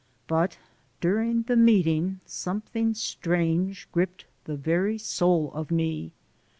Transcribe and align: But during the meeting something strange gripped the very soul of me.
But 0.25 0.57
during 0.99 1.43
the 1.43 1.55
meeting 1.55 2.21
something 2.25 2.95
strange 2.95 3.87
gripped 3.91 4.25
the 4.45 4.55
very 4.57 4.97
soul 4.97 5.51
of 5.53 5.69
me. 5.69 6.11